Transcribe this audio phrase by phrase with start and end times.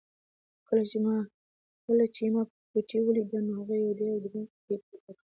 [1.87, 5.19] کله چې ما کوچۍ ولیده نو هغې یو ډېر دروند پېټی پورته کاوه.